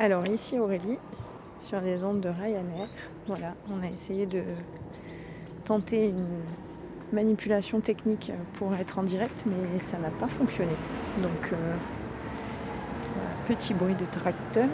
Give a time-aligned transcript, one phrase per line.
[0.00, 0.96] Alors ici Aurélie,
[1.60, 2.88] sur les ondes de Ryanair.
[3.26, 4.42] Voilà, on a essayé de
[5.66, 6.40] tenter une
[7.12, 10.72] manipulation technique pour être en direct, mais ça n'a pas fonctionné.
[11.22, 11.76] Donc euh,
[13.46, 14.70] petit bruit de tracteur.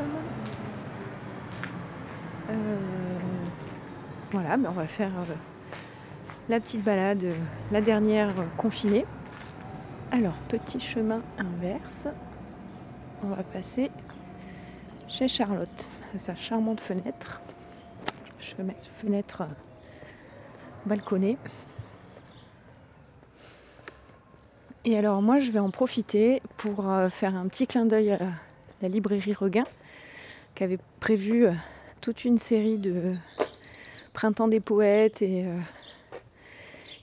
[2.50, 2.79] Euh,
[4.30, 5.34] voilà, ben on va faire euh,
[6.48, 7.24] la petite balade,
[7.72, 9.04] la dernière confinée.
[10.12, 12.06] Alors, petit chemin inverse.
[13.24, 13.90] On va passer
[15.09, 17.41] chez Charlotte, sa charmante fenêtre.
[18.96, 19.45] Fenêtre
[20.85, 21.37] balconnée.
[24.85, 28.21] Et alors moi je vais en profiter pour euh, faire un petit clin d'œil à
[28.82, 29.65] la librairie Regain
[30.55, 31.53] qui avait prévu euh,
[32.01, 33.15] toute une série de
[34.12, 35.59] printemps des poètes euh,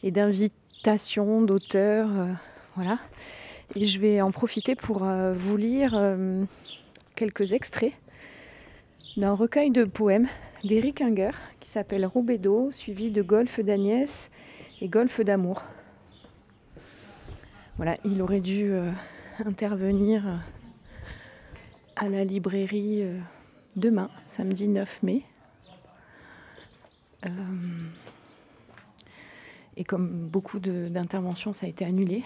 [0.02, 2.10] et d'invitations d'auteurs.
[2.76, 3.00] voilà.
[3.76, 5.94] Et je vais en profiter pour vous lire
[7.16, 7.94] quelques extraits
[9.18, 10.28] d'un recueil de poèmes
[10.64, 14.32] d'Éric Inger qui s'appelle Roubédo, suivi de Golfe d'Agnès
[14.82, 15.64] et Golfe d'amour.
[17.78, 18.92] Voilà, il aurait dû euh,
[19.44, 20.36] intervenir euh,
[21.96, 23.20] à la librairie euh,
[23.76, 25.24] demain, samedi 9 mai.
[29.76, 32.24] et comme beaucoup d'interventions, ça a été annulé.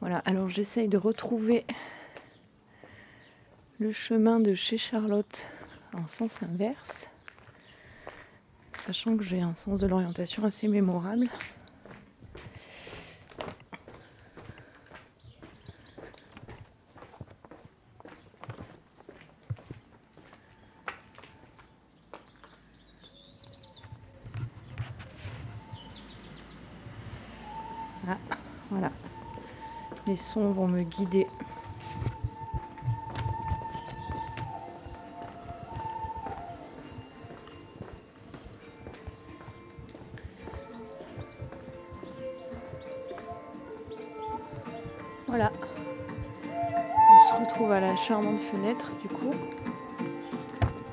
[0.00, 1.64] Voilà, alors j'essaye de retrouver
[3.80, 5.46] le chemin de chez Charlotte
[5.94, 7.08] en sens inverse,
[8.86, 11.28] sachant que j'ai un sens de l'orientation assez mémorable.
[28.06, 28.18] Ah,
[28.70, 28.92] voilà.
[30.06, 31.26] Les sons vont me guider.
[48.06, 49.32] Charmante fenêtre du coup.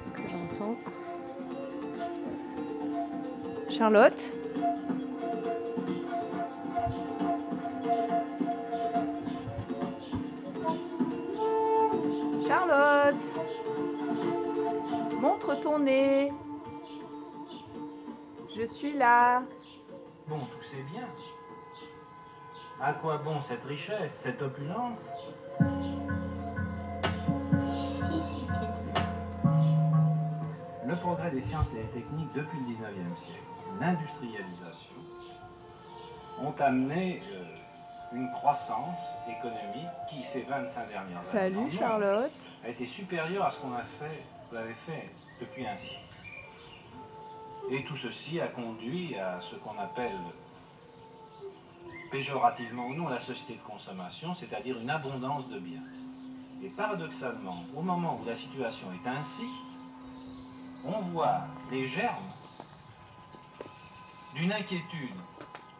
[0.06, 0.76] Ce que j'entends.
[3.70, 4.34] Charlotte
[12.48, 13.16] Charlotte
[15.20, 16.32] Montre ton nez
[18.56, 19.42] Je suis là
[20.28, 21.10] Bon, tout c'est bien.
[22.80, 25.00] À quoi bon cette richesse, cette opulence?
[31.12, 33.44] Progrès des sciences et des techniques depuis le 19e siècle,
[33.82, 34.96] l'industrialisation,
[36.40, 37.44] ont amené euh,
[38.14, 42.32] une croissance économique qui, ces 25 dernières années, Charlotte
[42.64, 46.00] a été supérieure à ce qu'on a fait, vous avez fait depuis un siècle.
[47.72, 50.18] Et tout ceci a conduit à ce qu'on appelle
[52.10, 55.84] péjorativement ou non la société de consommation, c'est-à-dire une abondance de biens.
[56.64, 59.50] Et paradoxalement, au moment où la situation est ainsi,
[60.86, 62.32] on voit les germes
[64.34, 65.16] d'une inquiétude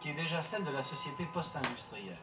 [0.02, 2.18] qui est déjà celle de la société post-industrielle.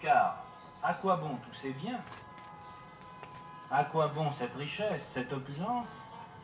[0.00, 0.42] Car
[0.82, 2.00] à quoi bon tous ces biens?
[3.70, 5.86] À quoi bon cette richesse, cette opulence,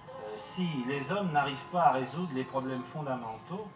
[0.09, 3.69] euh, si les hommes n'arrivent pas à résoudre les problèmes fondamentaux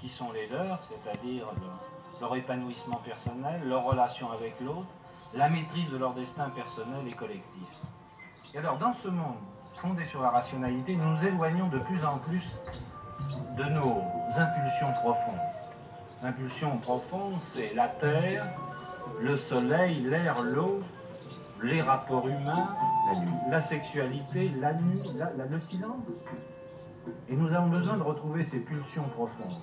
[0.00, 1.84] qui sont les leurs, c'est-à-dire leur,
[2.20, 4.88] leur épanouissement personnel, leur relation avec l'autre,
[5.34, 7.68] la maîtrise de leur destin personnel et collectif?
[8.54, 9.36] Et alors, dans ce monde
[9.80, 12.42] fondé sur la rationalité, nous nous éloignons de plus en plus
[13.56, 14.02] de nos
[14.36, 15.38] impulsions profondes.
[16.22, 18.46] L'impulsion profonde, c'est la terre,
[19.20, 20.80] le soleil, l'air, l'eau,
[21.62, 22.68] les rapports humains,
[23.48, 26.02] la, sexualité, la nuit, la- la- le silence.
[27.28, 29.62] Et nous avons besoin de retrouver ces pulsions profondes.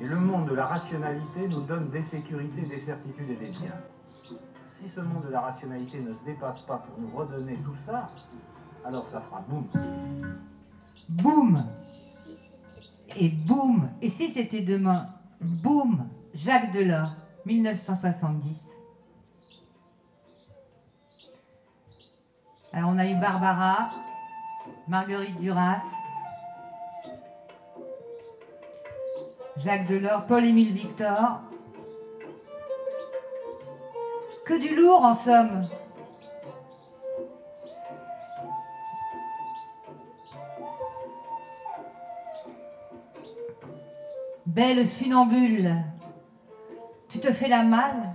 [0.00, 3.74] Et le monde de la rationalité nous donne des sécurités, des certitudes et des biens.
[4.82, 8.08] Si ce monde de la rationalité ne se dépasse pas pour nous redonner tout ça,
[8.84, 9.68] alors ça fera boum.
[11.08, 11.64] Boum
[13.16, 15.06] Et boum Et si c'était demain?
[15.40, 17.14] Boum Jacques Delors,
[17.46, 18.66] 1970.
[22.72, 23.90] Alors on a eu Barbara,
[24.88, 25.82] Marguerite Duras,
[29.58, 31.40] Jacques Delors, Paul-Émile Victor.
[34.44, 35.68] Que du lourd en somme.
[44.46, 45.76] Belle funambule,
[47.08, 48.12] tu te fais la malle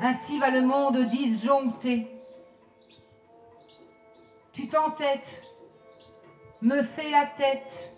[0.00, 2.06] Ainsi va le monde disjoncté.
[4.52, 5.42] Tu t'entêtes,
[6.60, 7.95] me fais la tête.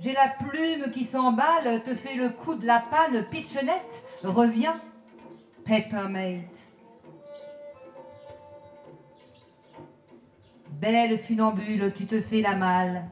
[0.00, 4.80] J'ai la plume qui s'emballe, te fait le coup de la panne, pitchenette, reviens,
[5.64, 6.50] peppermate.
[10.80, 13.04] Belle funambule, tu te fais la malle.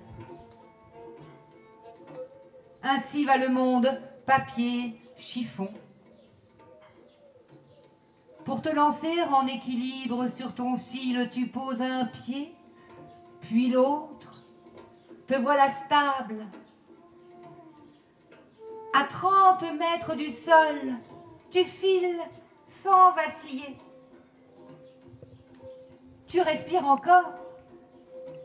[2.82, 3.88] Ainsi va le monde,
[4.26, 5.68] papier, chiffon.
[8.44, 12.52] Pour te lancer en équilibre sur ton fil, tu poses un pied,
[13.42, 14.42] puis l'autre.
[15.28, 16.46] Te voilà stable.
[18.94, 20.96] À 30 mètres du sol,
[21.50, 22.20] tu files
[22.70, 23.78] sans vaciller.
[26.26, 27.32] Tu respires encore.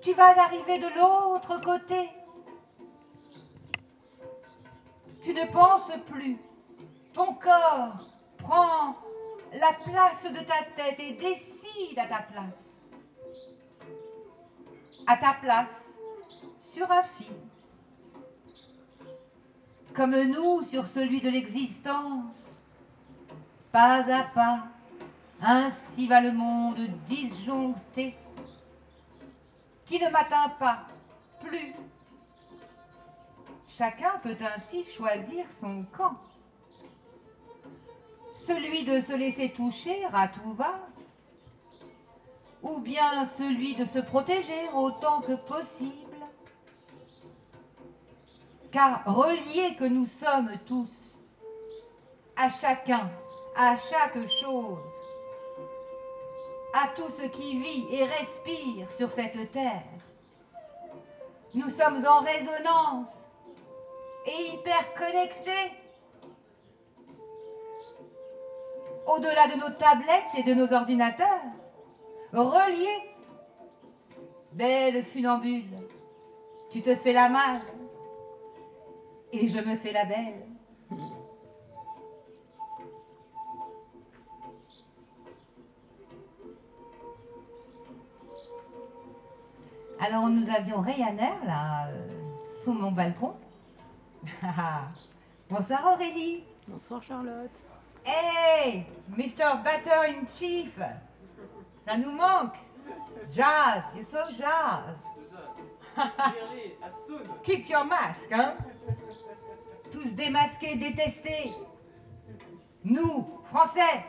[0.01, 2.09] Tu vas arriver de l'autre côté.
[5.23, 6.37] Tu ne penses plus.
[7.13, 8.95] Ton corps prend
[9.53, 12.73] la place de ta tête et décide à ta place.
[15.07, 15.75] À ta place,
[16.63, 17.46] sur un fil.
[19.97, 22.35] Comme nous sur celui de l'existence,
[23.71, 24.67] pas à pas,
[25.41, 28.15] ainsi va le monde disjoncté,
[29.87, 30.85] qui ne m'atteint pas
[31.39, 31.73] plus.
[33.75, 36.15] Chacun peut ainsi choisir son camp
[38.45, 40.79] celui de se laisser toucher à tout va,
[42.61, 46.06] ou bien celui de se protéger autant que possible.
[48.77, 51.17] Car reliés que nous sommes tous,
[52.35, 53.09] à chacun,
[53.55, 54.77] à chaque chose,
[56.75, 59.81] à tout ce qui vit et respire sur cette terre,
[61.55, 63.25] nous sommes en résonance
[64.27, 65.71] et hyper connectés
[69.07, 71.41] au-delà de nos tablettes et de nos ordinateurs,
[72.31, 73.09] reliés.
[74.51, 75.63] Belle funambule,
[76.69, 77.76] tu te fais la malle
[79.31, 80.45] et je me fais la belle.
[89.99, 92.07] Alors nous avions Ryanair là, euh,
[92.63, 93.33] sous mon balcon.
[95.49, 96.43] Bonsoir Aurélie.
[96.67, 97.51] Bonsoir Charlotte.
[98.05, 99.61] Hey, Mr.
[99.63, 100.77] Batter in Chief,
[101.85, 102.55] ça nous manque.
[103.33, 104.95] Jazz, you're so jazz.
[107.43, 108.55] Keep your mask, hein.
[109.97, 111.53] Tous démasqués, détestés.
[112.83, 114.05] Nous, Français,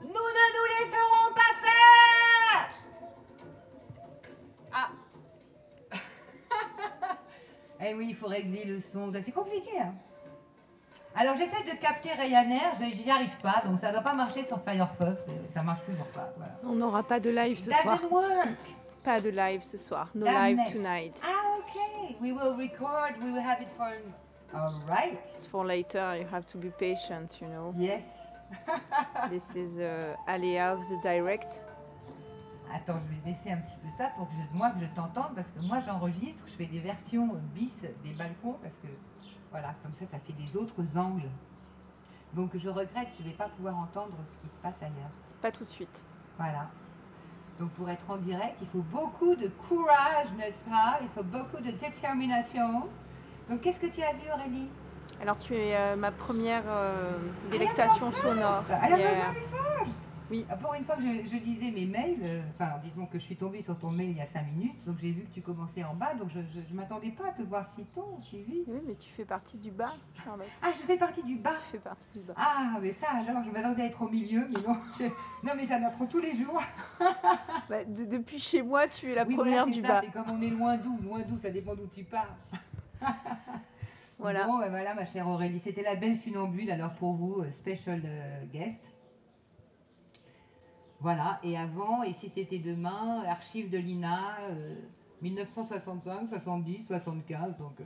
[0.00, 2.68] nous ne nous laisserons pas faire.
[4.72, 4.90] Ah.
[7.84, 9.12] eh oui, il faut régler le son.
[9.24, 9.94] C'est compliqué, hein.
[11.16, 14.46] Alors j'essaie de capter Ryanair, je n'y arrive pas, donc ça ne doit pas marcher
[14.46, 15.22] sur Firefox,
[15.52, 16.30] ça marche toujours pas.
[16.36, 16.52] Voilà.
[16.62, 18.12] On n'aura pas de live ce Doesn't soir.
[18.12, 18.58] work.
[19.02, 20.10] Pas de live ce soir.
[20.14, 20.72] No Damn live it.
[20.72, 21.22] tonight.
[21.26, 23.90] Ah okay, we will record, we will have it for.
[24.54, 25.18] All right.
[25.34, 26.16] It's for later.
[26.18, 27.74] You have to be patient, you know.
[27.76, 28.02] Yes.
[29.30, 31.60] This is uh, of the direct.
[32.72, 35.34] Attends, je vais baisser un petit peu ça pour que je, moi que je t'entende
[35.34, 37.72] parce que moi j'enregistre, je fais des versions euh, bis
[38.04, 38.88] des balcons parce que
[39.50, 41.30] voilà, comme ça ça fait des autres angles.
[42.34, 45.10] Donc je regrette, je ne vais pas pouvoir entendre ce qui se passe ailleurs.
[45.40, 46.04] Pas tout de suite.
[46.38, 46.68] Voilà.
[47.58, 50.98] Donc pour être en direct, il faut beaucoup de courage, n'est-ce pas?
[51.02, 52.88] Il faut beaucoup de détermination.
[53.48, 54.68] Donc qu'est-ce que tu as vu Aurélie?
[55.22, 57.12] Alors tu es euh, ma première euh,
[57.50, 58.64] délectation sonore.
[58.82, 59.32] Alors, Yeah.
[60.28, 63.22] Oui, pour une fois que je, je lisais mes mails, euh, enfin disons que je
[63.22, 65.40] suis tombée sur ton mail il y a 5 minutes, donc j'ai vu que tu
[65.40, 68.64] commençais en bas, donc je ne m'attendais pas à te voir si tôt, si vite.
[68.66, 69.92] Oui, mais tu fais partie du bas,
[70.24, 70.48] Charlotte.
[70.62, 71.54] Ah, je fais partie du bas?
[71.54, 72.34] Tu fais partie du bas.
[72.36, 75.04] Ah, mais ça alors, je m'attendais à être au milieu, mais non, je-
[75.46, 76.60] non mais j'en apprends tous les jours.
[77.70, 80.00] Bah, de- depuis chez moi, tu es la Oui, première voilà, du ça, bas.
[80.04, 82.34] C'est comme on est loin d'où, loin d'où, ça dépend d'où tu pars.
[84.18, 84.46] Voilà.
[84.46, 88.02] Bon, ben voilà, ma chère Aurélie, c'était la belle funambule, alors pour vous, euh, special
[88.04, 88.80] euh, guest.
[91.00, 94.74] Voilà, et avant, et si c'était demain, archives de l'INA, euh,
[95.20, 97.84] 1965, 70, 75, donc euh,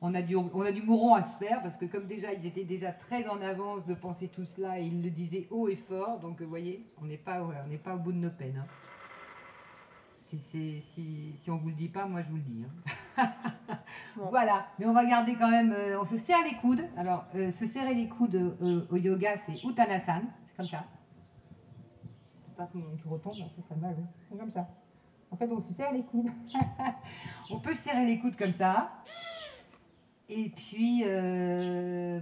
[0.00, 2.44] on, a du, on a du mouron à se faire, parce que comme déjà, ils
[2.44, 5.76] étaient déjà très en avance de penser tout cela, et ils le disaient haut et
[5.76, 8.58] fort, donc vous voyez, on n'est pas, ouais, pas au bout de nos peines.
[8.58, 8.66] hein.
[10.50, 12.64] Si, on vous le dit pas, moi je vous le dis.
[13.16, 13.28] hein.
[14.16, 14.26] Bon.
[14.30, 16.84] Voilà, mais on va garder quand même, euh, on se serre les coudes.
[16.96, 20.84] Alors, euh, se serrer les coudes euh, au yoga, c'est Uttanasana, c'est comme ça.
[22.56, 23.96] Pas que tu retombes, là, ça serait mal.
[23.98, 24.08] hein.
[24.28, 24.68] C'est comme ça.
[25.30, 26.26] En fait, on se serre les coudes.
[27.50, 28.90] on peut se serrer les coudes comme ça.
[30.28, 31.04] Et puis,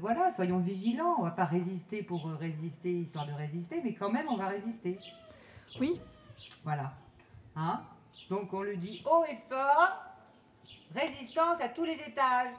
[0.00, 1.16] voilà, soyons vigilants.
[1.18, 4.98] On va pas résister pour résister, histoire de résister, mais quand même, on va résister.
[5.80, 6.00] Oui.
[6.64, 6.92] Voilà.
[7.56, 7.80] Hein?
[8.30, 10.07] Donc, on le dit haut et fort.
[10.94, 12.52] Résistance à tous les étages.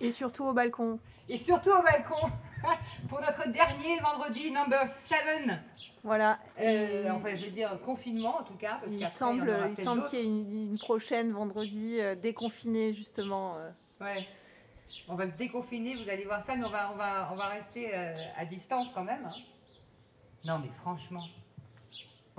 [0.00, 0.98] Et surtout au balcon.
[1.28, 2.30] Et surtout au balcon.
[3.08, 5.18] pour notre dernier vendredi, number 7.
[6.04, 6.38] Voilà.
[6.60, 8.78] Euh, enfin, je veux dire confinement en tout cas.
[8.80, 13.56] Parce il semble, il semble qu'il y ait une, une prochaine vendredi euh, déconfiné justement.
[13.58, 13.70] euh.
[14.00, 14.26] Ouais.
[15.08, 17.46] On va se déconfiner, vous allez voir ça, mais on va, on va, on va
[17.46, 19.24] rester euh, à distance quand même.
[19.24, 19.34] hein.
[20.44, 21.24] Non, mais franchement.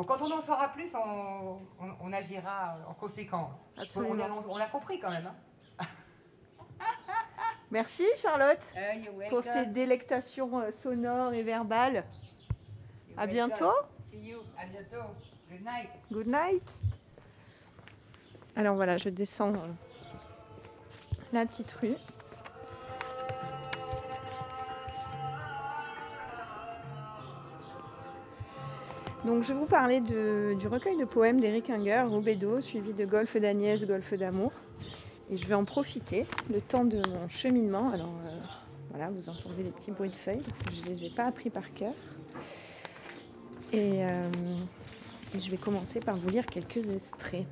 [0.08, 3.52] Quand on en saura plus, on, on- on agira en conséquence.
[3.78, 4.44] Absolument.
[4.50, 5.28] On, l'a compris quand même.
[5.80, 5.86] hein.
[7.72, 12.04] Merci Charlotte Euh, pour ces délectations euh, sonores et verbales.
[13.10, 13.34] You're À welcome.
[13.34, 13.72] bientôt.
[14.12, 14.40] See you.
[14.58, 15.08] À bientôt.
[15.50, 15.90] Good night.
[16.12, 16.82] Good night.
[18.56, 19.68] Alors voilà, je descends euh,
[21.32, 21.96] la petite rue.
[29.26, 33.38] Donc je vais vous parler du recueil de poèmes d'Éric Inger, Roubedo, suivi de Golfe
[33.38, 34.52] d'Agnès, Golfe d'amour.
[35.32, 37.90] Et je vais en profiter le temps de mon cheminement.
[37.92, 38.40] Alors euh,
[38.90, 41.24] voilà, vous entendez les petits bruits de feuilles parce que je ne les ai pas
[41.24, 41.94] appris par cœur.
[43.72, 44.30] Et, euh,
[45.34, 47.46] et je vais commencer par vous lire quelques extraits.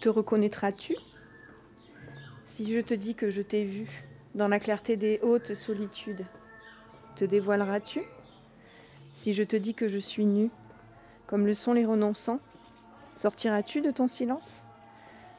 [0.00, 0.94] Te reconnaîtras-tu
[2.46, 4.04] si je te dis que je t'ai vu
[4.36, 6.24] dans la clarté des hautes solitudes?
[7.16, 8.02] Te dévoileras-tu
[9.18, 10.48] si je te dis que je suis nue,
[11.26, 12.38] comme le sont les renonçants
[13.16, 14.64] Sortiras-tu de ton silence?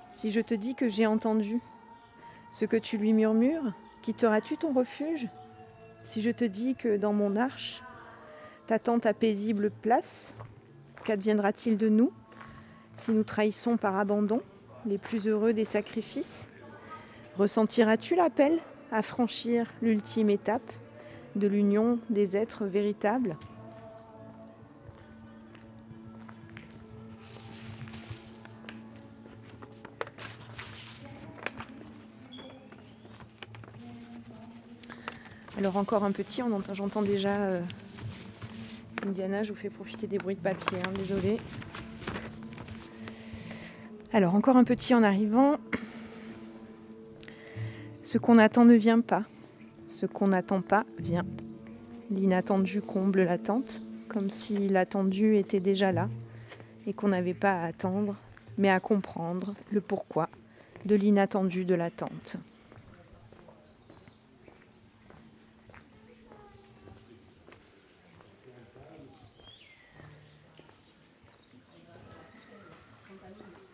[0.09, 1.61] Si je te dis que j'ai entendu
[2.51, 3.71] ce que tu lui murmures,
[4.01, 5.29] quitteras-tu ton refuge?
[6.03, 7.81] Si je te dis que dans mon arche,
[8.67, 10.35] t'attends ta paisible place,
[11.05, 12.11] qu'adviendra-t-il de nous?
[12.97, 14.41] Si nous trahissons par abandon
[14.85, 16.49] les plus heureux des sacrifices
[17.37, 18.59] Ressentiras-tu l'appel
[18.91, 20.73] à franchir l'ultime étape
[21.37, 23.37] de l'union des êtres véritables?
[35.59, 37.59] Alors encore un petit, j'entends déjà euh,
[39.05, 41.35] Indiana, je vous fais profiter des bruits de papier, hein, désolé.
[44.13, 45.57] Alors encore un petit en arrivant.
[48.03, 49.25] Ce qu'on attend ne vient pas.
[49.89, 51.25] Ce qu'on n'attend pas vient.
[52.09, 53.81] L'inattendu comble l'attente,
[54.13, 56.07] comme si l'attendu était déjà là
[56.87, 58.15] et qu'on n'avait pas à attendre,
[58.57, 60.29] mais à comprendre le pourquoi
[60.85, 62.37] de l'inattendu de l'attente.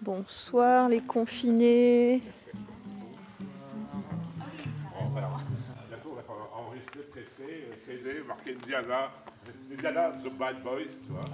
[0.05, 2.21] Bonsoir les confinés.
[7.87, 9.09] Euh, marqué Diana.
[9.79, 11.25] Diana, The Bad Boys, tu vois.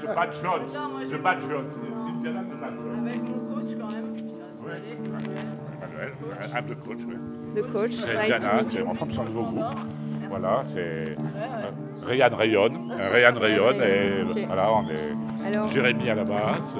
[0.00, 0.72] the Bad Shots.
[0.74, 1.74] Non, moi, j'ai- The Bad Shots.
[2.08, 3.06] Indiana, The Bad Shots.
[3.06, 4.14] Avec mon coach quand même.
[4.14, 4.80] Putain, Ouais.
[5.10, 6.12] Manuel,
[6.54, 7.18] I'm the coach, ouais.
[7.56, 7.92] de coach.
[7.92, 9.56] C'est Nice Diana, en fonction de vos goûts.
[9.58, 10.28] Merci.
[10.28, 11.72] Voilà, c'est Ouais, ouais.
[12.02, 12.70] Euh, Ryan Rayon.
[12.90, 16.76] Euh, Ryan Rayon, et voilà, on est Alors, Jérémy à la basse.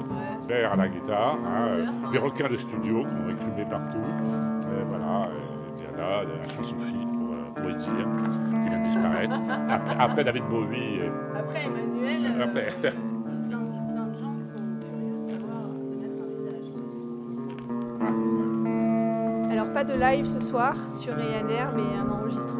[0.47, 3.97] Père à la guitare, hein, euh, des requins de studio qu'on réclamait partout.
[3.97, 9.39] Et voilà, et Diana, la chanson-fille pour, euh, pour Iti, qui vient de disparaître.
[9.69, 10.77] Après, après David Bowie.
[10.77, 12.93] Et, Après, Emmanuel, euh, après,
[19.51, 22.52] alors pas de live ce soir sur Ryanair, mais un enregistrement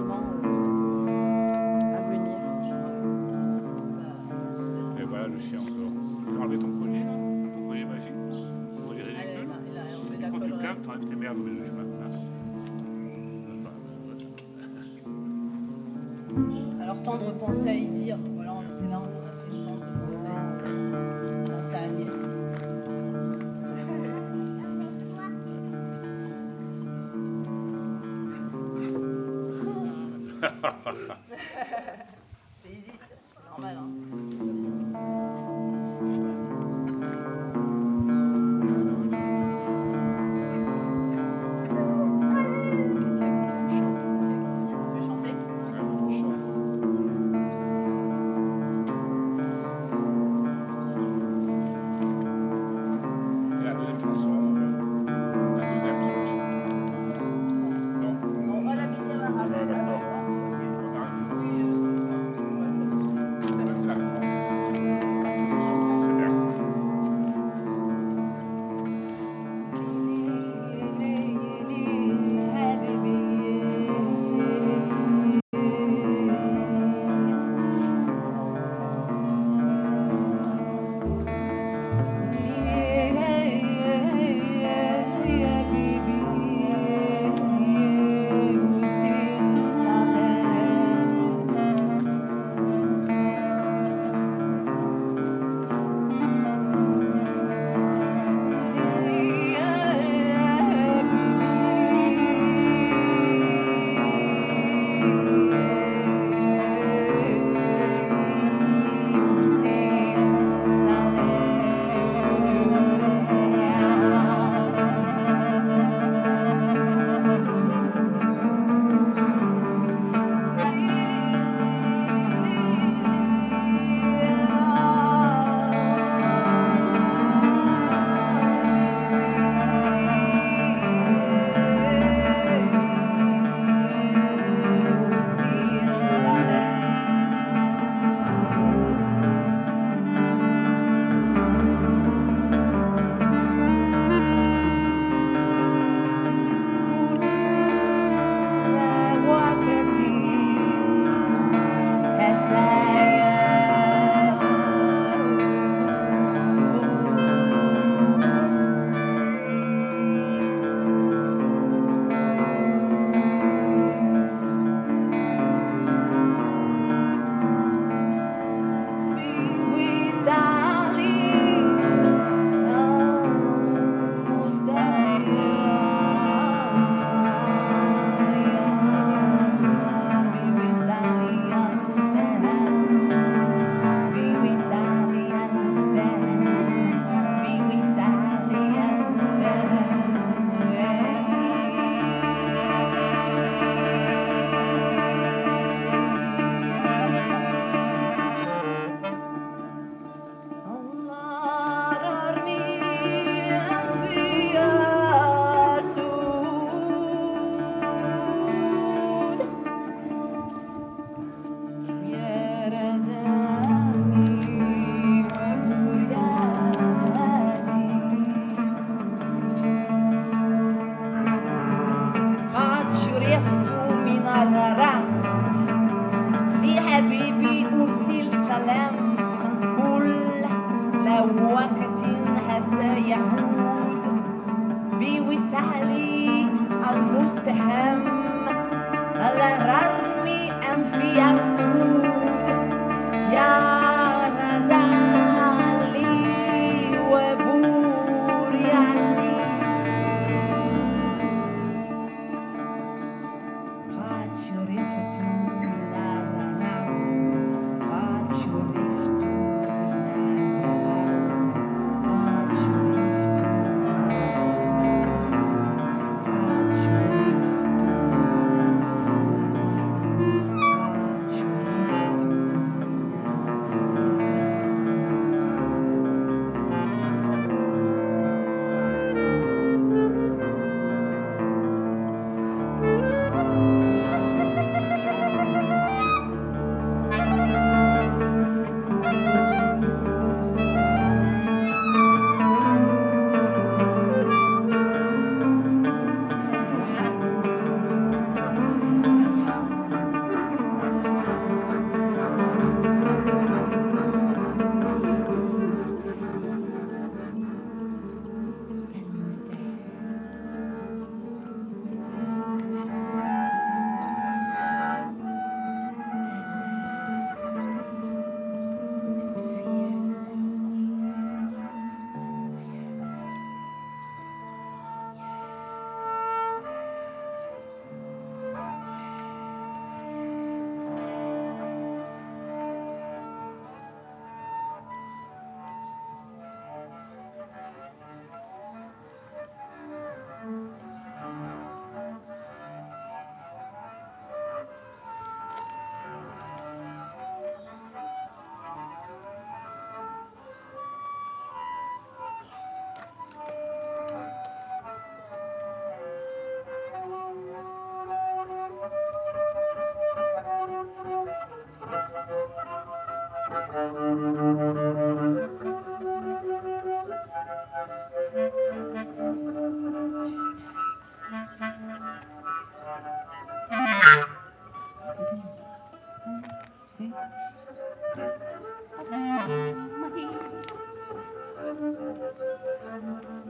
[379.14, 380.42] Maria.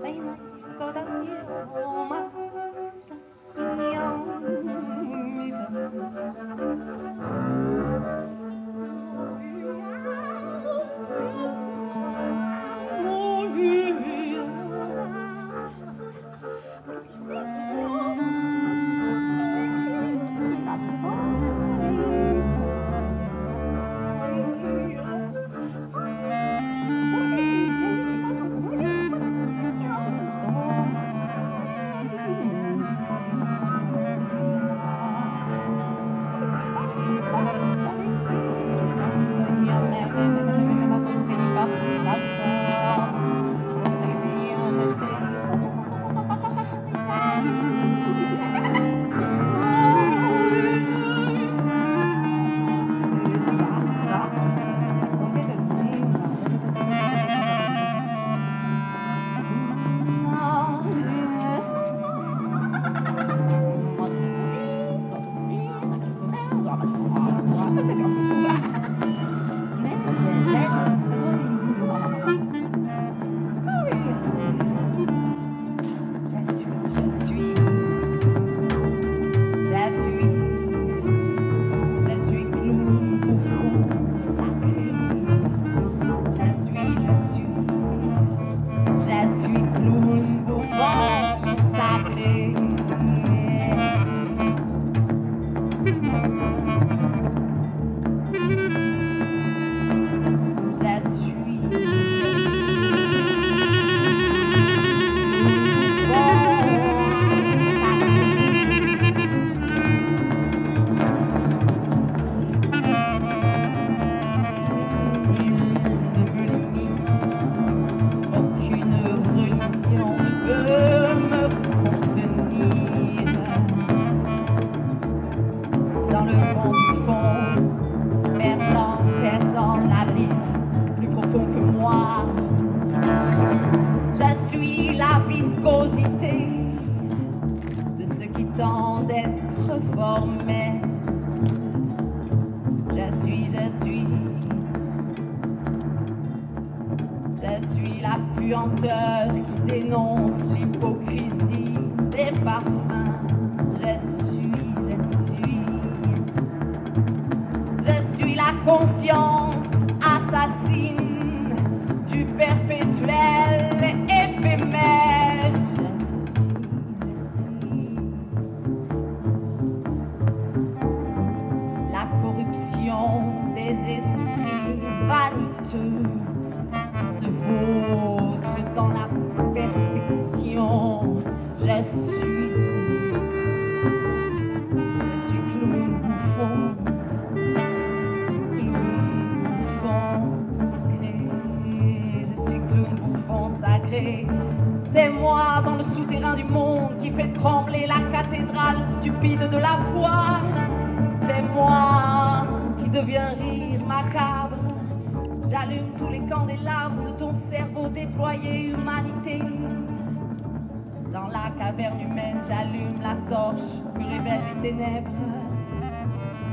[0.01, 0.37] Bene,
[0.77, 3.15] cosa io mazza
[3.55, 4.05] io
[4.99, 5.67] mi dà.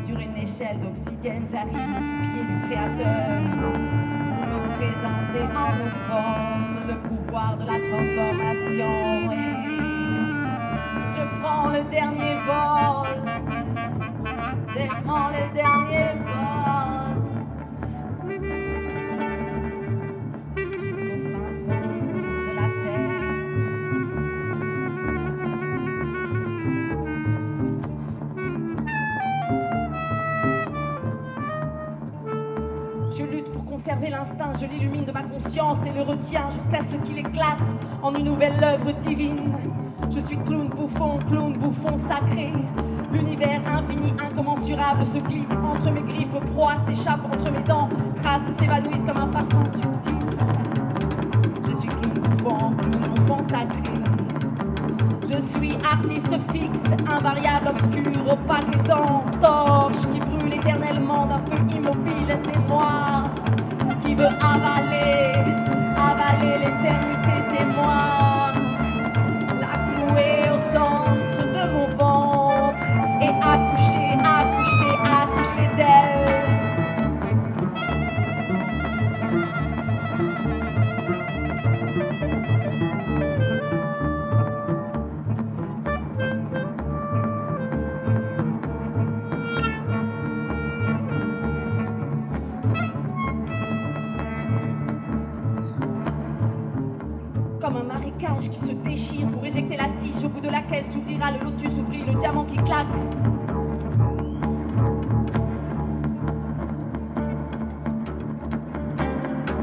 [0.03, 3.40] Sur une échelle d'obsidienne, j'arrive au pied du Créateur.
[4.51, 9.31] Pour lui présenter en offrande le pouvoir de la transformation.
[9.31, 9.55] Et
[11.14, 13.20] je prends le dernier vol,
[14.66, 16.39] je prends le dernier vol
[34.58, 37.60] je l'illumine de ma conscience et le retiens jusqu'à ce qu'il éclate
[38.02, 39.52] en une nouvelle œuvre divine.
[40.10, 42.52] Je suis clown bouffon, clown bouffon sacré.
[43.12, 49.04] L'univers infini, incommensurable se glisse entre mes griffes, proie s'échappe entre mes dents, traces s'évanouissent
[49.04, 50.14] comme un parfum subtil.
[51.66, 53.92] Je suis clown bouffon, clown bouffon sacré.
[55.22, 61.58] Je suis artiste fixe, invariable, obscur, opaque et dense, torche qui brûle éternellement d'un feu
[61.70, 62.34] immobile.
[62.42, 63.24] C'est moi
[64.04, 65.34] qui veux avaler,
[65.96, 67.34] avaler l'éternité.
[67.50, 67.79] C'est moi,
[101.30, 102.86] le lotus, ouvrit le diamant qui claque.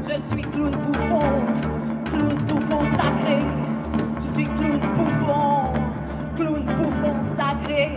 [0.04, 1.20] Je suis clown bouffon,
[2.10, 3.38] clown bouffon sacré.
[4.22, 5.72] Je suis clown bouffon,
[6.36, 7.96] clown bouffon sacré.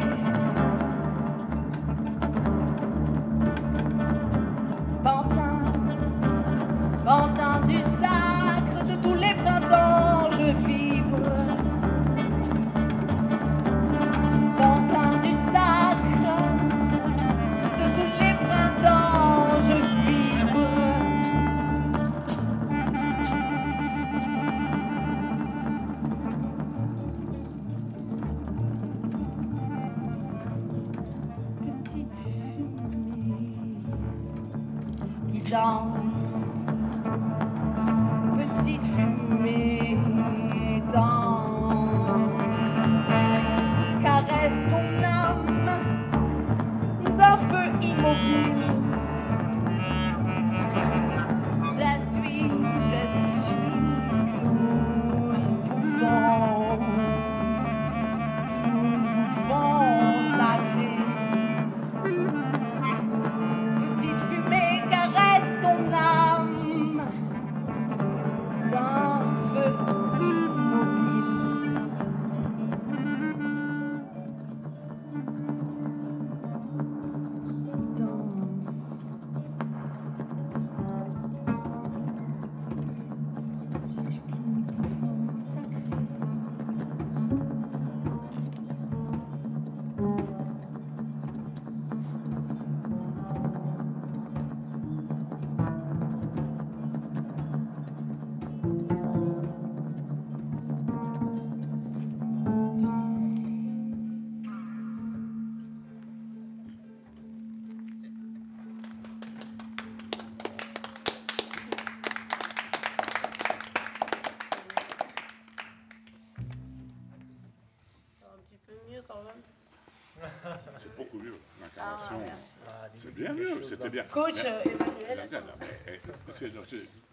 [123.75, 124.03] C'était bien.
[124.11, 125.19] Coach euh, Emmanuel.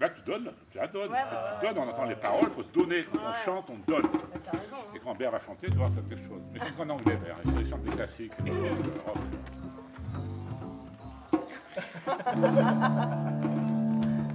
[0.00, 1.10] Là, tu donnes, tu la donnes.
[1.10, 3.04] Ouais, bah, tu donnes, on entend les paroles, il faut se donner.
[3.12, 4.02] Quand on chante, on donne.
[4.02, 4.08] Bah,
[4.44, 4.76] T'as raison.
[4.94, 5.00] Et Hein.
[5.04, 6.40] quand Bert va chanter, tu vois, c'est quelque chose.
[6.52, 7.36] Mais c'est en anglais, Bert.
[7.58, 8.32] Il chante des classiques.
[8.46, 8.70] et des
[9.04, 9.16] rock.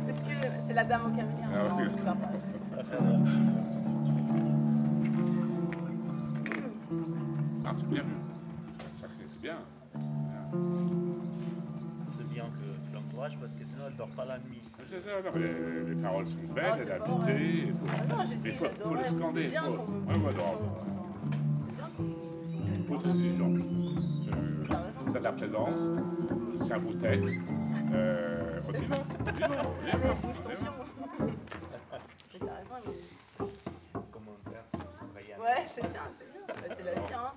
[0.09, 1.77] Est-ce que c'est la dame au camélia Ah, Non,
[14.93, 17.38] non, mais les, les paroles sont Ah, belles, c'est elle a habité.
[18.45, 19.47] Il faut, Ah faut, les scander.
[19.51, 20.34] faut, ouais, ouais,
[22.77, 23.53] il faut être exigeant.
[24.69, 25.01] T'as raison.
[25.06, 25.79] Tu as de la présence,
[26.65, 27.38] c'est un beau texte.
[27.93, 29.34] Euh, t'as.
[35.39, 36.41] Ouais, c'est bien, c'est bien.
[36.47, 37.34] Bah, c'est la vie, hein.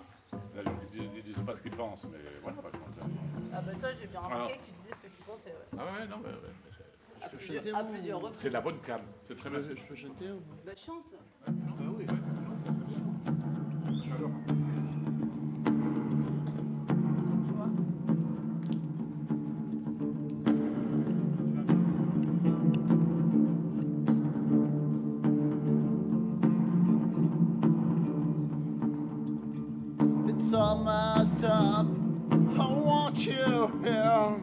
[0.94, 2.98] Ils disent, pas ce qu'ils pensent, mais voilà, pas je pense.
[3.52, 4.48] Ah bah toi, j'ai bien remarqué Alors.
[4.48, 5.50] que tu disais ce que tu pensais.
[5.50, 5.66] Ouais.
[5.78, 6.65] Ah ouais, non, mais, ouais, mais c'est-
[7.26, 8.38] À c'est- plusieurs, à plusieurs reprises.
[8.40, 9.60] c'est de la bonne cam, c'est très bien.
[9.62, 11.04] Je peux chanter ou Bah chante.
[11.46, 11.50] Ah
[11.98, 12.14] oui, ouais.
[14.18, 14.30] Alors.
[30.28, 31.86] It's almost up.
[32.30, 34.36] I want you here.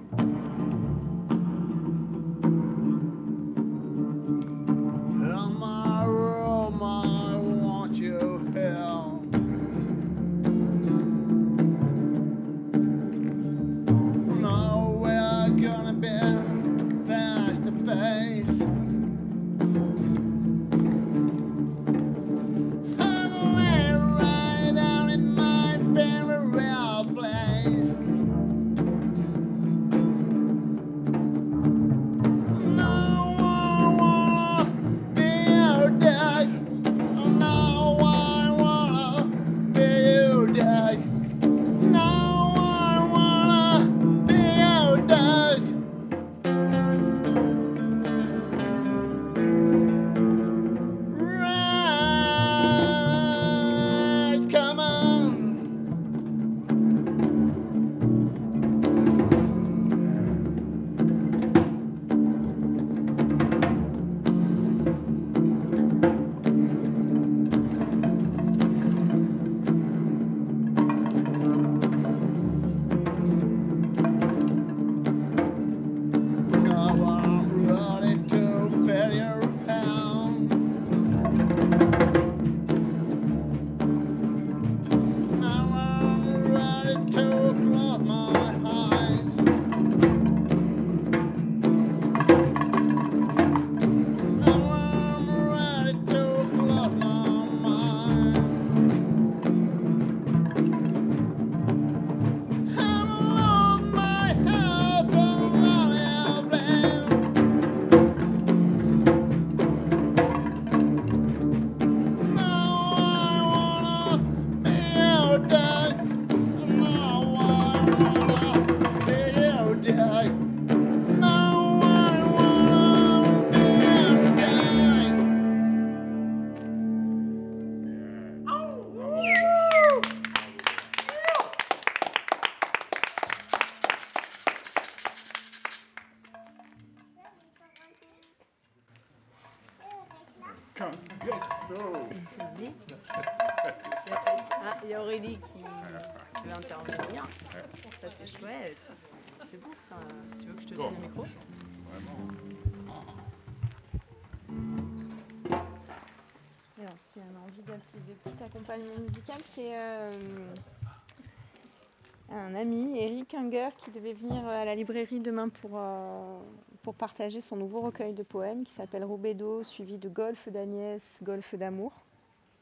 [162.29, 166.39] Un ami, Eric Unger, qui devait venir à la librairie demain pour, euh,
[166.81, 171.55] pour partager son nouveau recueil de poèmes qui s'appelle Roubedo, suivi de Golfe d'Agnès, Golfe
[171.55, 171.93] d'amour.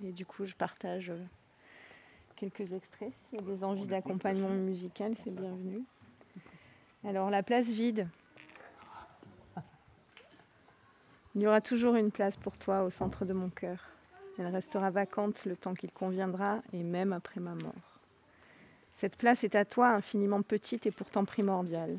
[0.04, 1.17] Et du coup, je partage euh,
[2.36, 3.10] quelques extraits.
[3.10, 5.84] S'il y a des envies d'accompagnement musical, c'est bienvenu.
[7.06, 8.08] Alors, la place vide.
[11.34, 13.90] Il y aura toujours une place pour toi au centre de mon cœur.
[14.37, 17.99] Elle restera vacante le temps qu'il conviendra et même après ma mort.
[18.93, 21.97] Cette place est à toi infiniment petite et pourtant primordiale.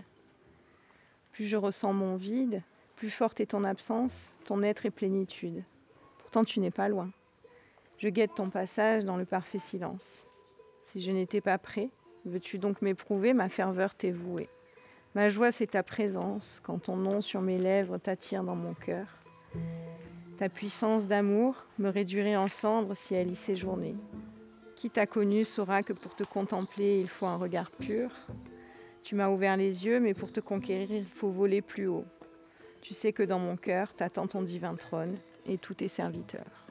[1.32, 2.62] Plus je ressens mon vide,
[2.96, 5.64] plus forte est ton absence, ton être est plénitude.
[6.18, 7.10] Pourtant tu n'es pas loin.
[7.98, 10.24] Je guette ton passage dans le parfait silence.
[10.86, 11.88] Si je n'étais pas prêt,
[12.24, 14.48] veux-tu donc m'éprouver, ma ferveur t'est vouée.
[15.14, 19.06] Ma joie c'est ta présence, quand ton nom sur mes lèvres t'attire dans mon cœur.
[20.42, 23.94] Ta puissance d'amour me réduirait en cendres si elle y séjournait.
[24.76, 28.10] Qui t'a connu saura que pour te contempler, il faut un regard pur.
[29.04, 32.06] Tu m'as ouvert les yeux, mais pour te conquérir, il faut voler plus haut.
[32.80, 36.66] Tu sais que dans mon cœur t'attend ton divin trône et tous tes serviteurs.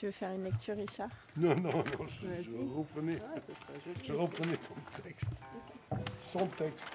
[0.00, 1.10] Tu veux faire une lecture, Richard?
[1.36, 3.42] Non, non, non, je, je reprenais, Ouais,
[3.84, 4.00] joli.
[4.08, 5.28] je reprenais ton texte.
[6.22, 6.86] Son texte.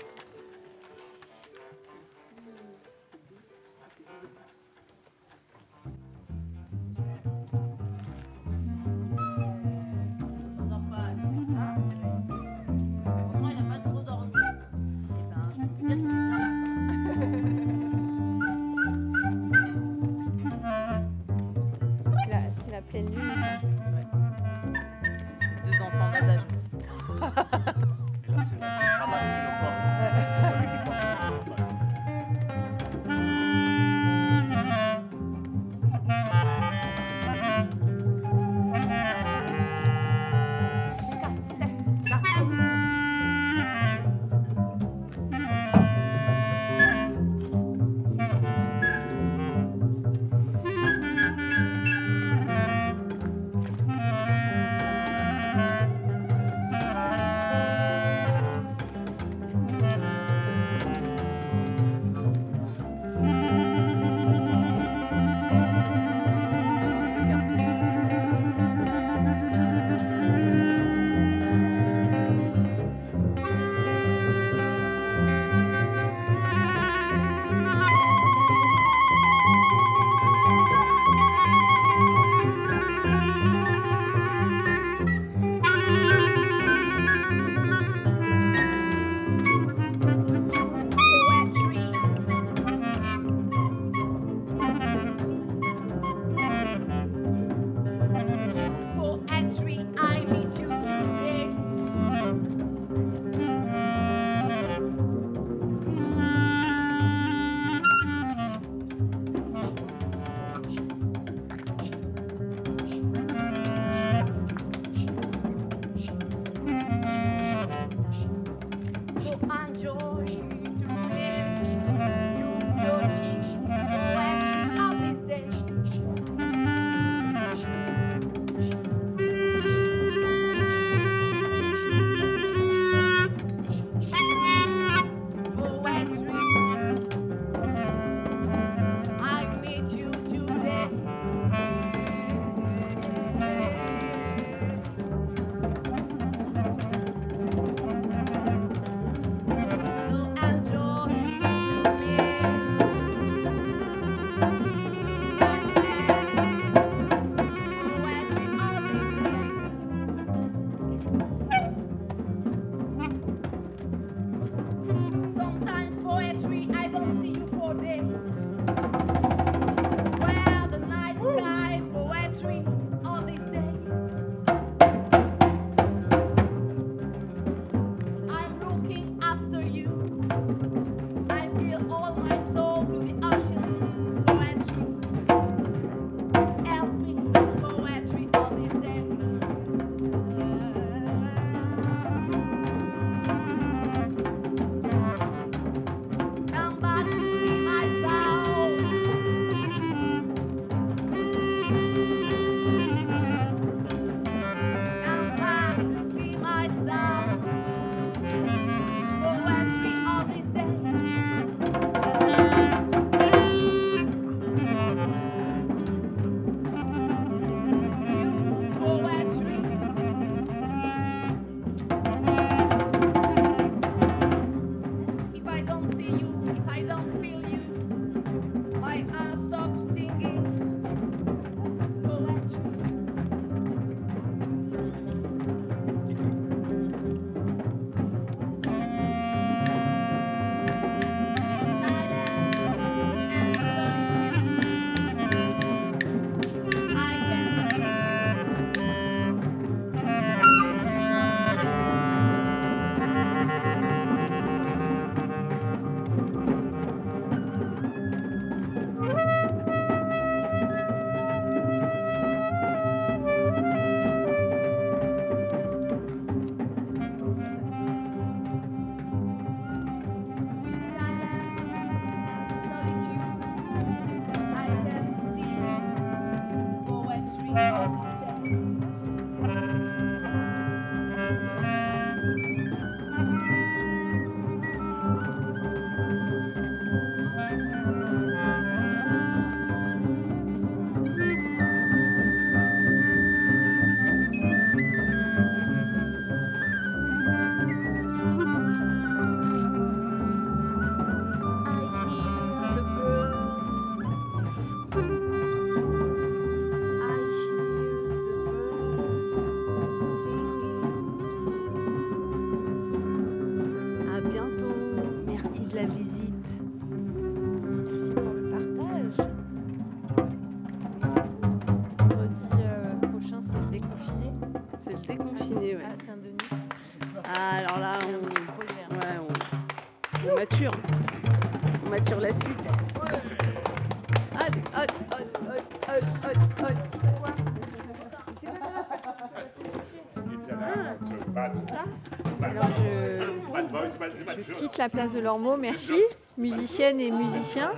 [344.78, 345.58] La place de l'Ormeau.
[345.58, 346.00] Merci,
[346.38, 347.72] musiciennes et musiciens.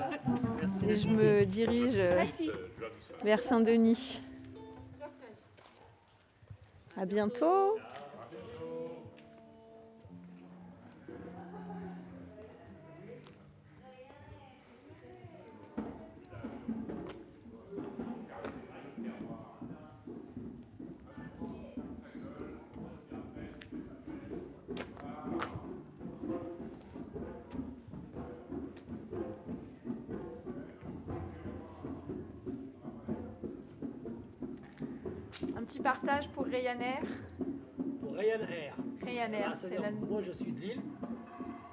[0.87, 2.23] Et je me dirige euh,
[3.23, 4.21] vers Saint-Denis.
[6.95, 7.77] À bientôt.
[35.78, 37.03] Petit partage pour Ryanair.
[38.01, 38.75] Pour Ryanair.
[39.03, 39.91] Ryanair, Ah, c'est la...
[39.91, 40.82] Moi, je suis de Lille.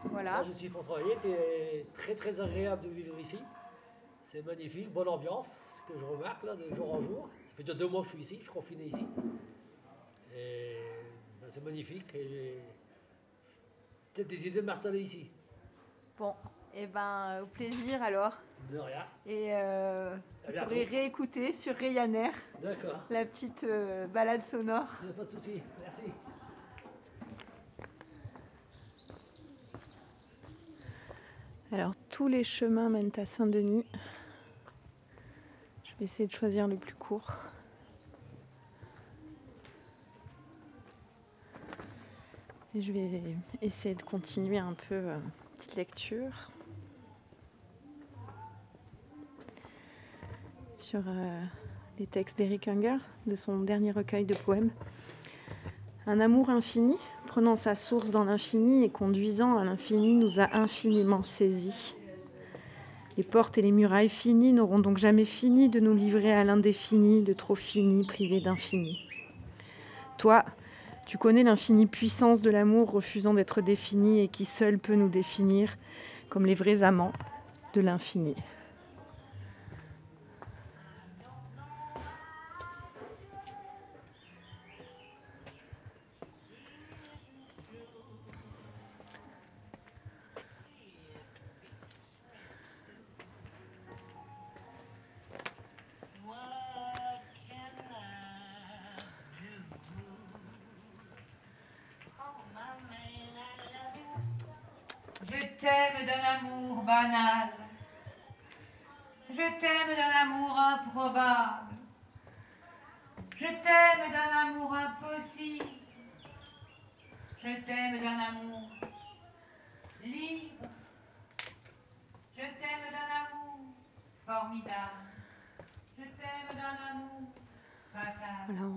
[0.05, 0.39] Voilà.
[0.39, 1.15] Là, je suis pour travailler.
[1.17, 3.39] C'est très, très agréable de vivre ici.
[4.27, 7.29] C'est magnifique, bonne ambiance, ce que je remarque là, de jour en jour.
[7.47, 9.07] Ça fait déjà deux mois que je suis ici, je suis confiné ici.
[10.37, 10.79] Et
[11.41, 12.15] ben, c'est magnifique.
[12.15, 12.63] Et j'ai
[14.13, 15.31] peut-être des idées de m'installer ici.
[16.19, 16.35] Bon,
[16.77, 18.33] et ben au plaisir alors.
[18.71, 19.05] De rien.
[19.27, 20.15] Et euh,
[20.49, 23.01] À vous pourrez réécouter sur Ryanair D'accord.
[23.11, 24.87] la petite euh, balade sonore.
[25.03, 25.63] Il n'y a pas de souci.
[25.83, 26.03] Merci.
[31.73, 33.85] Alors tous les chemins mènent à Saint-Denis.
[35.85, 37.31] Je vais essayer de choisir le plus court.
[42.77, 43.23] Et je vais
[43.63, 45.19] essayer de continuer un peu euh,
[45.57, 46.51] petite lecture
[50.85, 51.43] sur euh,
[51.99, 54.71] les textes d'Eric Unger, de son dernier recueil de poèmes.
[56.07, 61.23] Un amour infini, prenant sa source dans l'infini et conduisant à l'infini, nous a infiniment
[61.23, 61.95] saisis.
[63.17, 67.23] Les portes et les murailles finies n'auront donc jamais fini de nous livrer à l'indéfini,
[67.23, 69.09] de trop fini, privé d'infini.
[70.19, 70.45] Toi,
[71.07, 75.79] tu connais l'infinie puissance de l'amour refusant d'être défini et qui seul peut nous définir
[76.29, 77.13] comme les vrais amants
[77.73, 78.35] de l'infini.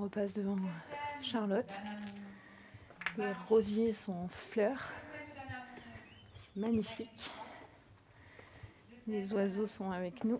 [0.08, 0.56] Repasse devant
[1.22, 1.70] Charlotte.
[3.18, 4.94] Les rosiers sont en fleurs.
[6.54, 7.30] C'est magnifique.
[9.06, 10.40] Les oiseaux sont avec nous.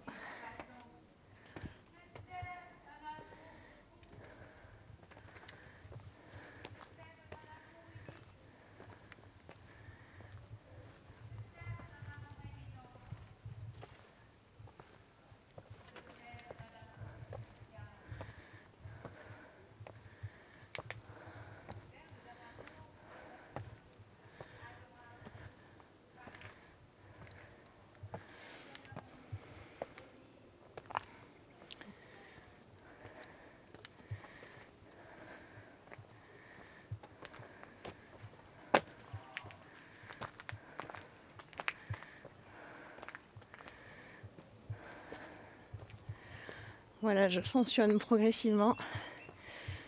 [47.08, 48.76] Voilà, je sanctionne progressivement.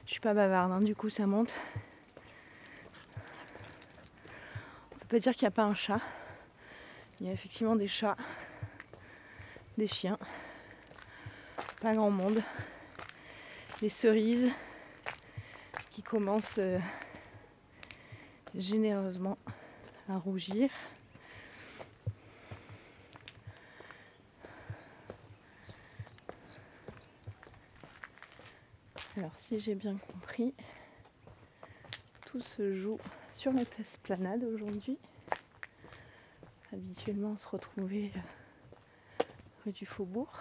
[0.06, 1.54] Je suis pas bavarde, hein, du coup ça monte.
[4.94, 6.00] On peut pas dire qu'il n'y a pas un chat.
[7.20, 8.16] Il y a effectivement des chats,
[9.78, 10.18] des chiens,
[11.82, 12.42] pas grand monde.
[13.82, 14.50] Les cerises
[15.92, 16.80] qui commencent euh,
[18.56, 19.38] généreusement
[20.08, 20.70] à rougir.
[29.20, 30.54] Alors j'ai bien compris,
[32.26, 32.98] tout se joue
[33.34, 34.98] sur la place Planade aujourd'hui.
[36.72, 39.24] Habituellement se retrouver euh,
[39.66, 40.32] rue du Faubourg.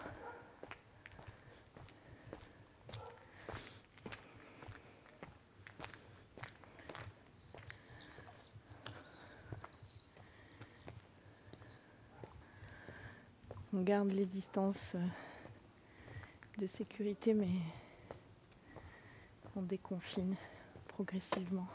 [13.73, 15.01] On garde les distances euh,
[16.59, 17.49] de sécurité, mais
[19.59, 20.37] on déconfine
[20.87, 21.67] progressivement.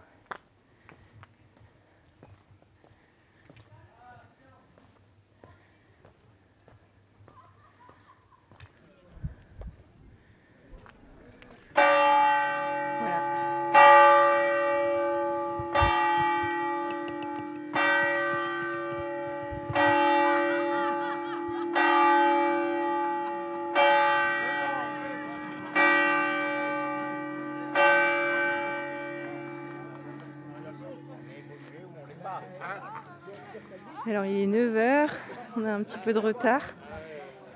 [34.13, 35.09] Alors il est 9h,
[35.57, 36.61] on a un petit peu de retard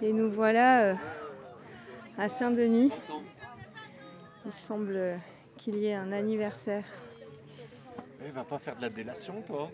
[0.01, 0.93] et nous voilà euh,
[2.17, 2.91] à Saint-Denis.
[4.43, 5.17] Il semble euh,
[5.55, 6.83] qu'il y ait un anniversaire.
[8.25, 9.69] Eh, va pas faire de la délation, toi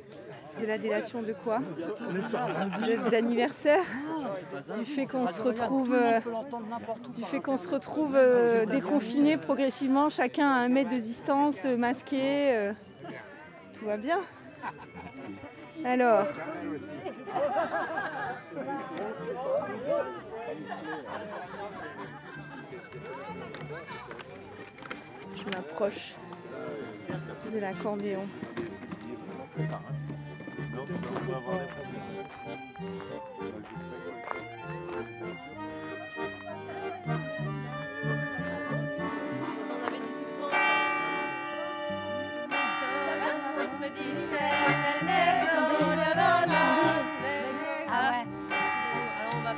[0.60, 3.86] De la délation de quoi De- D'anniversaire
[4.78, 6.20] Du fait qu'on se retrouve, euh,
[7.16, 12.74] du fait qu'on se retrouve euh, déconfinés progressivement, chacun à un mètre de distance, masqué.
[13.80, 14.20] tout va bien.
[15.86, 16.28] Alors,
[25.36, 26.16] je m'approche
[27.52, 28.26] de l'accordéon.
[43.56, 45.63] Todos me dicen el negro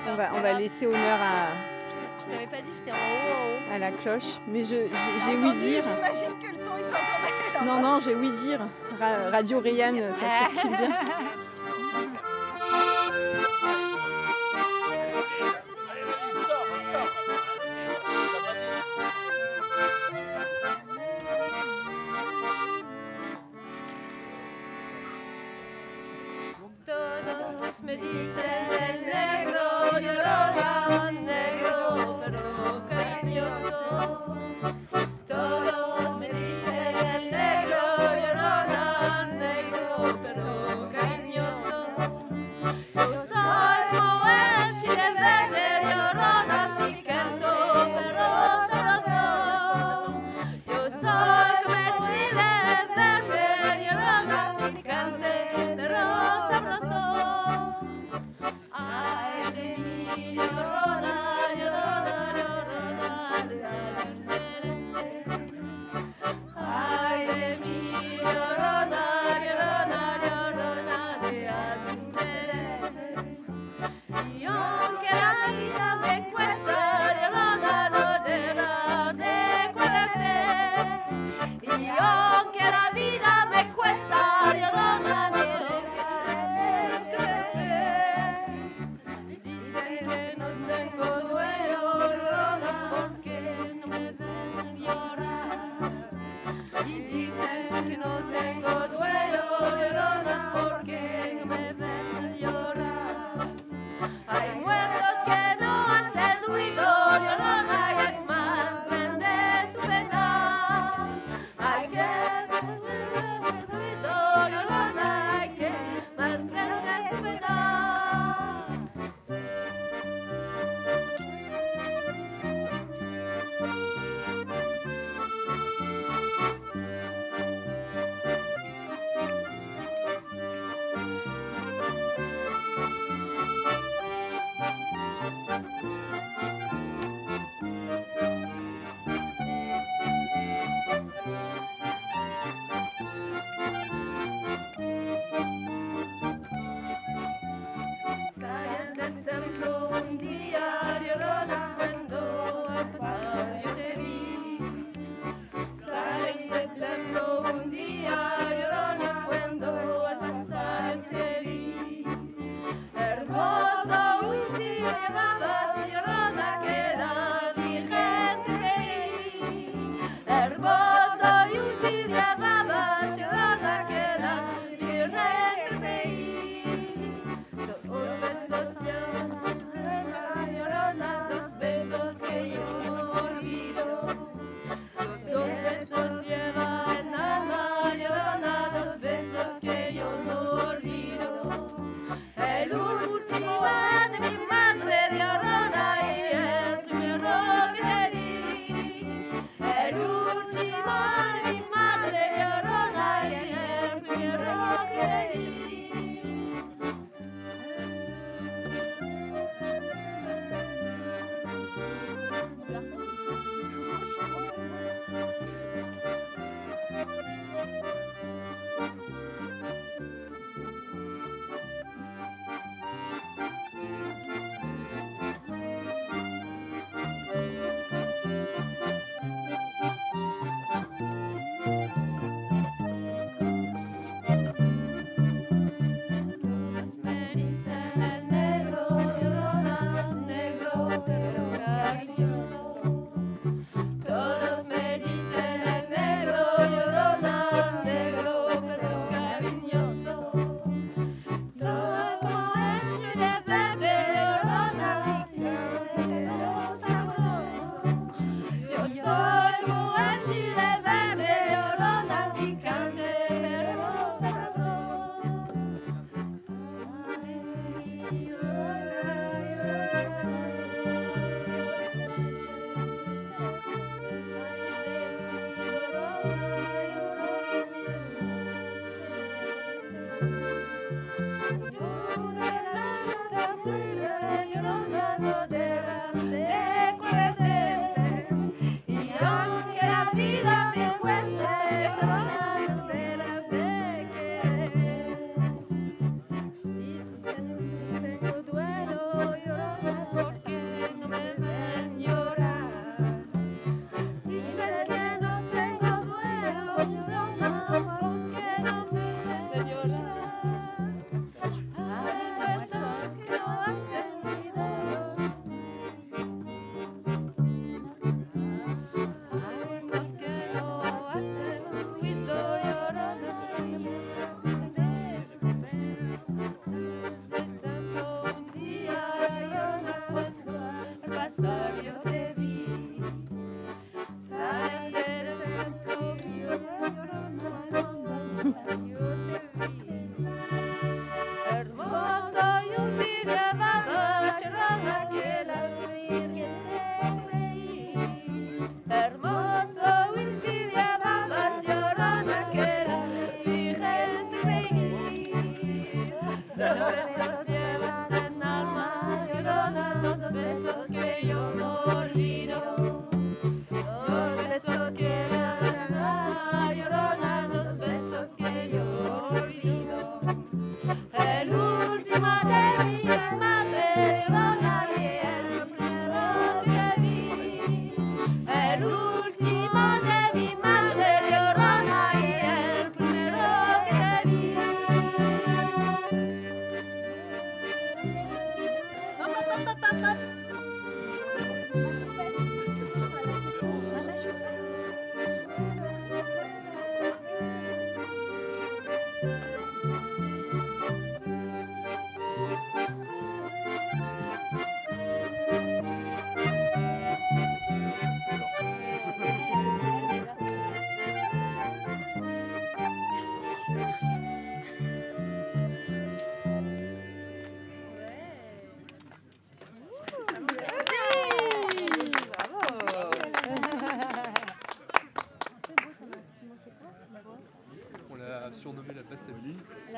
[0.08, 0.30] on va.
[0.36, 1.48] On laisser honneur à,
[2.28, 3.74] Je t'avais pas dit, c'était en haut, en haut.
[3.76, 4.88] à la cloche, mais je-
[5.26, 5.84] j'ai ouï dire.
[5.84, 7.66] J'imagine que le son il s'entendait.
[7.66, 8.60] Non, non, j'ai ouï dire.
[9.00, 10.90] Ra- Radio Rayanne, ça circule bien.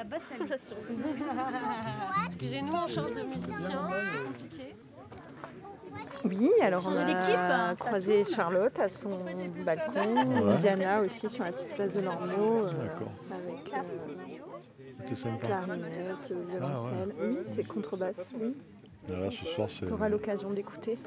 [0.08, 0.74] Basse,
[2.26, 3.90] Excusez-nous, on change de musicien.
[3.90, 4.76] C'est compliqué.
[6.26, 9.10] Oui, alors on a hein, croisé Charlotte à son
[9.66, 10.58] balcon, Ouais.
[10.58, 12.72] Diana aussi sur la petite place de l'Ormeau, euh,
[13.32, 13.74] avec
[15.16, 17.16] euh, clarinette, violoncelle.
[17.20, 18.56] Oui, c'est contrebasse, oui.
[19.10, 19.86] Et là, ce soir, c'est.
[19.86, 20.98] Tu auras l'occasion d'écouter.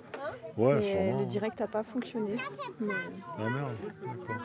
[0.56, 1.20] Ouais, sûrement.
[1.20, 2.36] Le direct n'a pas fonctionné.
[2.80, 2.92] mais-
[3.38, 3.70] Ah merde,
[4.04, 4.36] d'accord.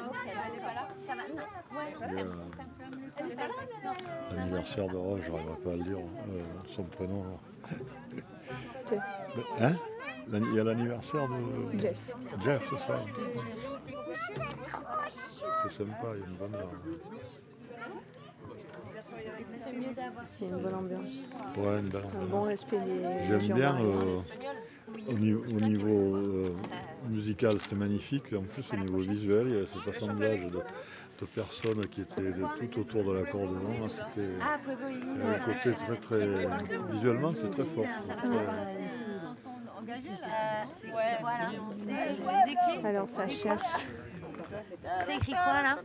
[2.12, 2.28] Et, euh,
[4.36, 6.42] L'anniversaire de Roche, j'arriverai pas à le dire, euh,
[6.76, 7.24] son prénom.
[8.90, 9.00] Jeff.
[9.62, 9.72] Hein?
[10.30, 12.16] L'anni- Il y a l'anniversaire de Jeff.
[12.44, 13.00] Jeff, c'est ça?
[15.64, 16.52] C'est sympa, il y a une bonne.
[19.64, 20.26] C'est mieux d'avoir.
[20.40, 21.30] Il y a une bonne ambiance.
[21.58, 24.20] Ouais, une belle Un bon respect des J'aime bien euh,
[25.10, 26.56] au, niveau, au niveau, euh,
[27.10, 28.24] musical, c'était magnifique.
[28.32, 30.60] Et en plus, au niveau visuel, il y avait cet assemblage de,
[31.22, 32.34] de personnes qui étaient
[32.72, 33.70] tout autour de l'accordéon.
[33.82, 34.30] là, C'était
[35.24, 36.48] avait un côté très, très.
[36.94, 37.86] Visuellement, c'est très fort.
[42.84, 43.86] Alors ça cherche.
[45.06, 45.76] C'est écrit quoi là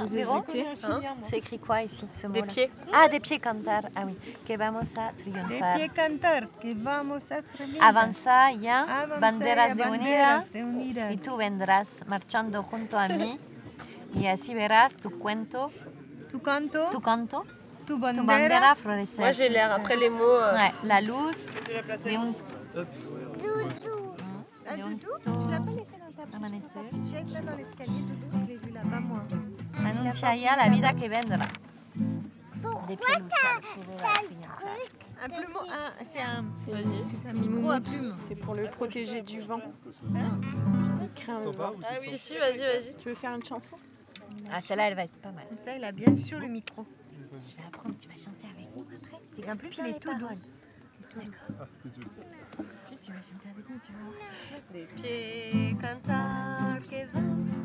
[0.00, 2.70] Vous Véro hésitez Hein C'est écrit quoi ici ce mot Des pieds.
[2.92, 3.82] Ah, des pieds cantar.
[3.96, 4.16] Ah oui.
[4.46, 5.76] Que vamos a De triunfar.
[5.76, 7.88] pie cantar, que vamos a triunfar.
[7.88, 11.10] Avanza ya, Avanza banderas de banderas unidad, de unidad.
[11.10, 13.38] y tú vendrás marchando junto a mí,
[14.14, 15.70] y así verás tu cuento,
[16.30, 17.44] Tu canto, tu canto,
[17.86, 18.24] tu tu bandera.
[18.26, 19.20] bandera florecer.
[19.20, 20.22] Moi, j'ai l'air après les mots.
[20.24, 21.46] euh, Ouais, la luz
[22.04, 22.34] de un,
[24.64, 25.96] Ah, de un Doudou, to- tu l'as pas laissé
[26.34, 26.78] amanecer.
[26.90, 29.24] petite chaise là dans l'escalier, Doudou, je l'ai vu là-bas moi.
[29.82, 29.92] La
[30.68, 31.08] vida que
[33.06, 34.78] luchar, tú verás triunfar.
[35.24, 36.44] Un plumeau, un- c'est un,
[37.02, 38.14] c'est un micro à plume.
[38.16, 39.60] C'est pour le protéger du vent.
[40.02, 41.72] Il le vent.
[42.02, 42.94] Si, si, vas-y, vas-y.
[42.98, 43.76] Tu veux faire une chanson?
[44.50, 45.46] Ah, celle-là, elle va être pas mal.
[45.48, 46.86] Comme ça, il a bien chaud le micro.
[47.32, 49.20] Je vais apprendre, tu vas chanter avec nous après.
[49.46, 50.28] Et en plus, il est tout doux.
[51.16, 51.66] D'accord.
[53.00, 54.72] Tu vas chanter avec nous, tu vas voir, c'est.
[54.72, 57.56] Des pieds cantar que vamos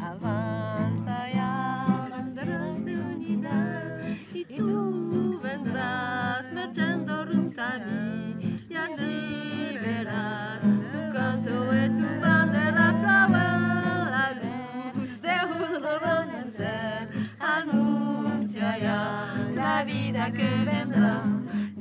[0.00, 4.00] a Avanza banderas de unidad
[4.32, 10.60] y tú vendrás marchando junto a mí y así verás
[10.92, 17.08] tu canto y tu bandera flower la luz de un renacer
[17.40, 21.31] anuncia ya la vida que vendrá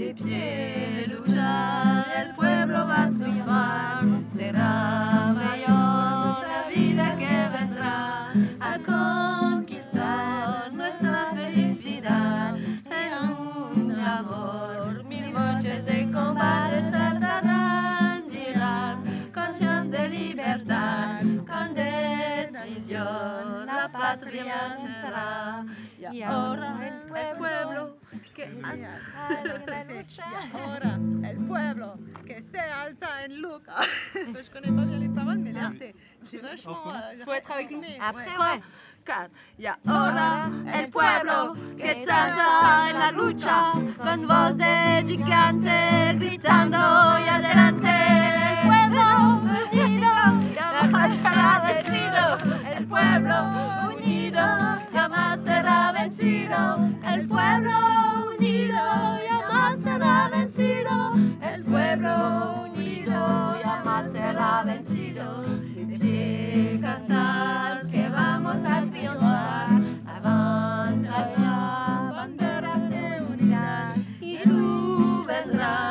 [0.01, 4.03] de pie luchar el pueblo va a triunfar.
[4.35, 5.33] Será
[24.25, 25.65] la patria será.
[26.13, 27.97] Y ahora el pueblo
[28.35, 28.61] que Y
[30.63, 30.99] ahora,
[31.29, 31.95] el pueblo
[32.25, 33.75] que se alza en Luca.
[34.13, 35.93] je connais pas bien les paroles, mais là, c'est
[36.29, 36.83] c'est vachement.
[36.87, 37.81] euh, Faut être avec nous.
[37.99, 38.37] Après, Ouais.
[38.55, 38.61] ouais.
[39.03, 39.31] Quatre.
[39.57, 47.27] Y ahora el pueblo que se alza en la lucha con voces gigantes gritando y
[47.27, 47.89] adelante.
[48.61, 49.41] El pueblo
[49.73, 50.11] unido
[50.55, 52.37] jamás será vencido.
[52.77, 53.35] El pueblo
[53.87, 54.00] unido
[54.93, 56.57] jamás será vencido.
[57.05, 57.71] El pueblo
[58.37, 58.83] unido
[59.29, 61.13] jamás será vencido.
[61.41, 65.41] El pueblo unido jamás será vencido.
[65.75, 69.69] De cantar que vamos a triunfar.
[70.07, 71.19] Avanza
[72.15, 73.95] banderas de unidad.
[74.19, 75.90] Y tú vendrás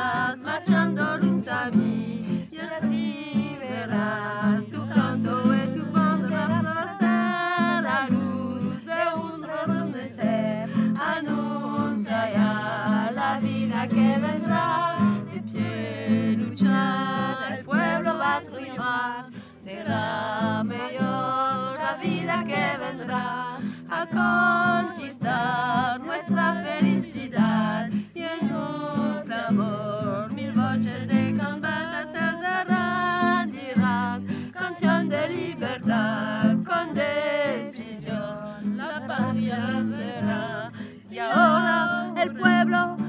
[42.21, 43.00] ahora el pueblo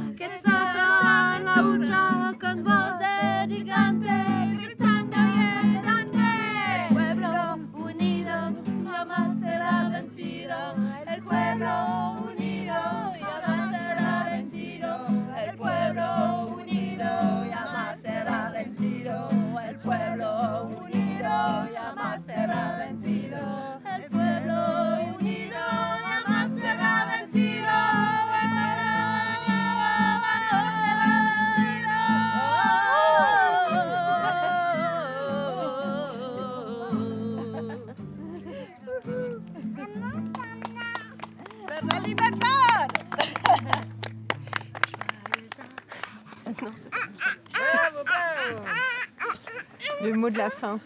[50.22, 50.78] mot de la fin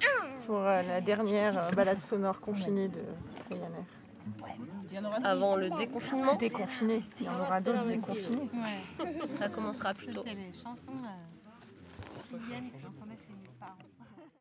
[0.46, 3.02] pour euh, la dernière euh, balade sonore confinée de
[3.50, 3.84] Ryanair.
[5.22, 8.48] Avant le déconfinement Déconfiné, il y en aura d'autres déconfinés.
[9.38, 10.24] Ça commencera plus tôt.